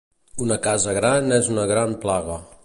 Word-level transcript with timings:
Una 0.45 0.57
casa 0.67 0.95
gran 0.99 1.37
és 1.37 1.51
una 1.57 1.67
gran 1.73 1.95
plaga. 2.07 2.41